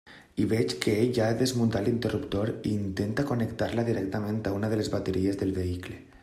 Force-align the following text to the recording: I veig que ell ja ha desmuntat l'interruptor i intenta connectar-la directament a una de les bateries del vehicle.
I 0.43 0.45
veig 0.51 0.71
que 0.85 0.93
ell 1.01 1.11
ja 1.17 1.27
ha 1.33 1.35
desmuntat 1.41 1.85
l'interruptor 1.87 2.53
i 2.71 2.73
intenta 2.85 3.27
connectar-la 3.33 3.87
directament 3.91 4.41
a 4.41 4.55
una 4.59 4.73
de 4.73 4.81
les 4.81 4.91
bateries 4.97 5.39
del 5.45 5.55
vehicle. 5.61 6.01